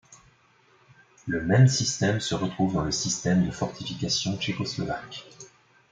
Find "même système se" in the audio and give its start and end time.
1.43-2.33